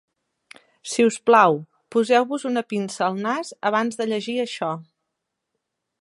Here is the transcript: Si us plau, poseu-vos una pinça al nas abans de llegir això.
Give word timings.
Si 0.93 1.05
us 1.09 1.17
plau, 1.29 1.59
poseu-vos 1.95 2.47
una 2.53 2.65
pinça 2.73 3.05
al 3.09 3.19
nas 3.27 3.53
abans 3.71 4.01
de 4.01 4.11
llegir 4.15 4.39
això. 4.47 4.75